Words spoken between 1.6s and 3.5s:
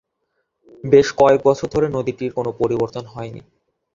ধরে নদীটির কোনো পরিবর্তন হয়নি।